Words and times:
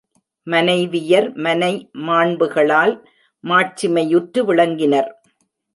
மனைவியர் 0.47 1.27
மனைமாண்புகளால் 1.45 2.95
மாட்சிமையுற்று 3.43 4.41
விளங்கினர். 4.45 5.11